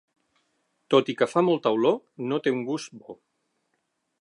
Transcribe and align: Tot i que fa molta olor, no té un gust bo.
Tot 0.93 1.11
i 1.13 1.15
que 1.19 1.27
fa 1.33 1.43
molta 1.49 1.73
olor, 1.77 1.99
no 2.31 2.41
té 2.47 2.55
un 2.57 2.65
gust 2.71 2.97
bo. 3.03 3.19